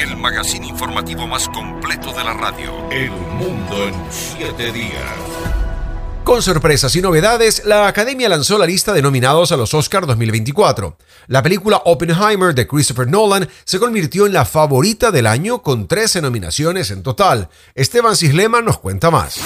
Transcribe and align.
el 0.00 0.16
magazine 0.16 0.66
informativo 0.66 1.26
más 1.26 1.46
completo 1.48 2.12
de 2.12 2.24
la 2.24 2.32
radio. 2.32 2.72
El 2.90 3.10
mundo 3.10 3.86
en 3.86 3.94
siete 4.10 4.72
días. 4.72 5.04
Con 6.24 6.42
sorpresas 6.42 6.94
y 6.96 7.02
novedades, 7.02 7.62
la 7.66 7.86
Academia 7.86 8.28
lanzó 8.28 8.56
la 8.56 8.64
lista 8.64 8.92
de 8.92 9.02
nominados 9.02 9.52
a 9.52 9.56
los 9.56 9.74
Oscars 9.74 10.06
2024. 10.06 10.96
La 11.26 11.42
película 11.42 11.82
Oppenheimer 11.84 12.54
de 12.54 12.66
Christopher 12.66 13.08
Nolan 13.08 13.48
se 13.64 13.78
convirtió 13.78 14.26
en 14.26 14.32
la 14.32 14.46
favorita 14.46 15.10
del 15.10 15.26
año 15.26 15.62
con 15.62 15.86
13 15.86 16.22
nominaciones 16.22 16.90
en 16.90 17.02
total. 17.02 17.48
Esteban 17.74 18.16
Cislema 18.16 18.62
nos 18.62 18.78
cuenta 18.78 19.10
más. 19.10 19.38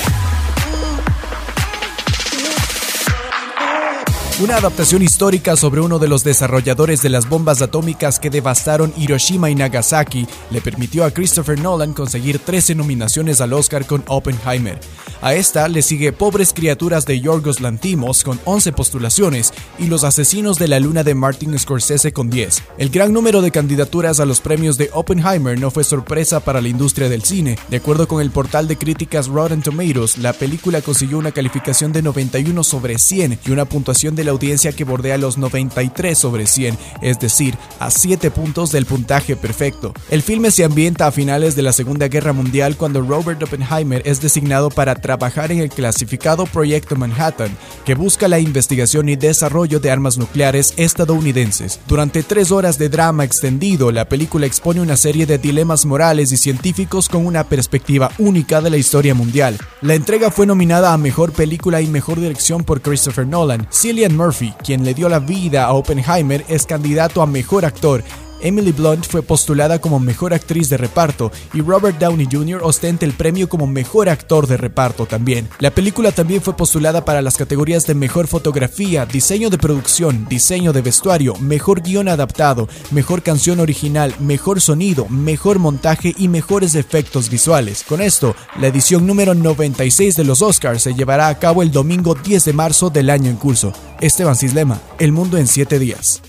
Una 4.41 4.57
adaptación 4.57 5.01
histórica 5.03 5.55
sobre 5.55 5.81
uno 5.81 6.01
de 6.01 6.09
los 6.09 6.25
desarrolladores 6.25 7.01
de 7.03 7.09
las 7.09 7.29
bombas 7.29 7.63
atómicas 7.63 8.19
que 8.19 8.31
devastaron 8.31 8.93
Hiroshima 8.97 9.49
y 9.49 9.55
Nagasaki 9.55 10.27
le 10.51 10.61
permitió 10.61 11.05
a 11.05 11.13
Christopher 11.13 11.61
Nolan 11.61 11.93
conseguir 11.93 12.41
13 12.41 12.75
nominaciones 12.75 13.41
al 13.41 13.53
Oscar 13.53 13.87
con 13.87 14.03
Oppenheimer. 14.09 14.81
A 15.25 15.33
esta 15.33 15.69
le 15.69 15.81
sigue 15.81 16.13
Pobres 16.13 16.53
criaturas 16.53 17.07
de 17.07 17.19
Yorgos 17.19 17.63
Lantimos 17.63 18.23
con 18.25 18.39
11 18.45 18.73
postulaciones 18.73 19.55
y 19.79 19.87
Los 19.87 20.05
asesinos 20.05 20.59
de 20.59 20.69
la 20.69 20.79
luna 20.79 21.03
de 21.03 21.15
Martin 21.15 21.59
Scorsese 21.59 22.13
con 22.13 22.29
10. 22.29 22.63
El 22.77 22.91
gran 22.91 23.11
número 23.11 23.41
de 23.41 23.51
candidaturas 23.51 24.21
a 24.21 24.27
los 24.27 24.43
premios 24.43 24.77
de 24.77 24.91
Oppenheimer 24.93 25.59
no 25.59 25.71
fue 25.71 25.83
sorpresa 25.83 26.41
para 26.41 26.61
la 26.61 26.69
industria 26.69 27.09
del 27.09 27.23
cine. 27.23 27.57
De 27.71 27.79
acuerdo 27.79 28.07
con 28.07 28.21
el 28.21 28.31
portal 28.31 28.69
de 28.69 28.77
críticas 28.77 29.29
Rotten 29.29 29.63
Tomatoes, 29.63 30.19
la 30.19 30.35
película 30.35 30.83
consiguió 30.83 31.17
una 31.17 31.33
calificación 31.33 31.91
de 31.95 32.03
91 32.03 32.63
sobre 32.63 32.99
100 32.99 33.39
y 33.47 33.51
una 33.51 33.65
puntuación 33.65 34.15
de 34.17 34.25
la 34.25 34.33
audiencia 34.33 34.73
que 34.73 34.85
bordea 34.85 35.17
los 35.17 35.39
93 35.39 36.19
sobre 36.19 36.47
100, 36.47 36.77
es 37.01 37.19
decir, 37.19 37.57
a 37.79 37.91
7 37.91 38.31
puntos 38.31 38.73
del 38.73 38.85
puntaje 38.85 39.37
perfecto. 39.37 39.95
El 40.11 40.21
filme 40.21 40.51
se 40.51 40.65
ambienta 40.65 41.07
a 41.07 41.13
finales 41.13 41.57
de 41.57 41.63
la 41.63 41.73
Segunda 41.73 42.09
Guerra 42.09 42.35
Mundial 42.35 42.77
cuando 42.77 43.01
Robert 43.01 43.43
Oppenheimer 43.43 44.03
es 44.05 44.21
designado 44.21 44.69
para 44.69 44.97
trabajar 45.15 45.53
en 45.53 45.61
el 45.61 45.69
clasificado 45.69 46.45
Proyecto 46.45 46.97
Manhattan, 46.97 47.57
que 47.85 47.95
busca 47.95 48.27
la 48.27 48.41
investigación 48.41 49.09
y 49.09 49.15
desarrollo 49.15 49.79
de 49.79 49.93
armas 49.93 50.19
nucleares 50.19 50.75
estadounidenses. 50.77 51.79
Durante 51.87 52.25
tres 52.25 52.51
horas 52.51 52.79
de 52.79 52.89
drama 52.89 53.23
extendido, 53.23 53.93
la 53.93 54.09
película 54.09 54.47
expone 54.47 54.81
una 54.81 54.97
serie 54.97 55.25
de 55.25 55.39
dilemas 55.39 55.87
morales 55.87 56.33
y 56.33 56.37
científicos 56.37 57.09
con 57.09 57.27
una 57.27 57.45
perspectiva 57.45 58.11
única 58.19 58.61
de 58.61 58.71
la 58.71 58.77
historia 58.77 59.15
mundial. 59.15 59.57
La 59.83 59.95
entrega 59.95 60.33
fue 60.33 60.47
nominada 60.47 60.93
a 60.93 60.99
Mejor 60.99 61.31
Película 61.31 61.81
y 61.81 61.87
Mejor 61.87 62.19
Dirección 62.19 62.65
por 62.65 62.83
Christopher 62.83 63.25
Nolan. 63.25 63.69
Cillian 63.73 64.17
Murphy, 64.17 64.53
quien 64.65 64.85
le 64.85 64.95
dio 64.95 65.09
la 65.09 65.21
vida 65.21 65.67
a 65.67 65.75
Oppenheimer, 65.75 66.45
es 66.49 66.67
candidato 66.67 67.23
a 67.23 67.27
mejor 67.27 67.65
actor 67.65 68.03
Emily 68.45 68.73
Blunt 68.73 69.07
fue 69.07 69.23
postulada 69.23 69.81
como 69.81 69.99
mejor 69.99 70.35
actriz 70.35 70.69
de 70.69 70.77
reparto 70.77 71.33
y 71.55 71.63
Robert 71.63 71.99
Downey 71.99 72.29
Jr. 72.31 72.61
ostenta 72.63 73.07
el 73.07 73.15
premio 73.15 73.49
como 73.49 73.67
mejor 73.67 74.11
actor 74.11 74.47
de 74.47 74.59
reparto 74.59 75.07
también. 75.07 75.49
La 75.61 75.71
película 75.71 76.13
también 76.13 76.43
fue 76.43 76.55
postulada 76.55 77.07
para 77.07 77.23
las 77.23 77.39
categorías 77.39 77.87
de 77.87 77.95
mejor 77.95 78.27
fotografía, 78.27 79.07
diseño 79.07 79.49
de 79.49 79.57
producción, 79.57 80.27
diseño 80.29 80.75
de 80.75 80.83
vestuario, 80.83 81.35
mejor 81.37 81.81
guion 81.81 82.07
adaptado, 82.07 82.69
mejor 82.91 83.23
canción 83.23 83.61
original, 83.61 84.15
mejor 84.21 84.61
sonido, 84.61 85.09
mejor 85.09 85.59
montaje 85.59 86.15
y 86.19 86.29
mejores 86.29 86.75
efectos 86.75 87.31
visuales. 87.31 87.83
Con 87.83 88.03
esto, 88.03 88.37
la 88.61 88.67
edición 88.67 89.07
número 89.07 89.35
96 89.35 90.17
de 90.17 90.25
los 90.25 90.43
Oscars 90.43 90.83
se 90.83 90.93
llevará 90.93 91.29
a 91.29 91.39
cabo 91.39 91.63
el 91.63 91.73
domingo 91.73 92.15
10 92.15 92.45
de 92.45 92.53
marzo 92.53 92.91
del 92.91 93.09
año 93.09 93.31
en 93.31 93.37
curso. 93.37 93.73
Esteban 94.03 94.37
Cislema, 94.37 94.83
El 94.99 95.13
Mundo 95.13 95.39
en 95.39 95.47
7 95.47 95.79
días. 95.79 96.21